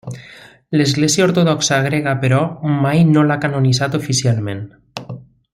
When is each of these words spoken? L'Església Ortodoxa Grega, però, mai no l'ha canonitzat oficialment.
L'Església 0.79 1.25
Ortodoxa 1.25 1.77
Grega, 1.89 2.15
però, 2.25 2.41
mai 2.87 3.05
no 3.13 3.27
l'ha 3.29 3.41
canonitzat 3.47 4.03
oficialment. 4.03 4.69